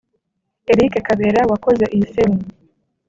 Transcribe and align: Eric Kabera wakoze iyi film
Eric 0.71 0.93
Kabera 1.07 1.41
wakoze 1.51 1.83
iyi 1.95 2.05
film 2.13 2.35